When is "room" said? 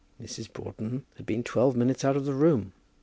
2.33-2.73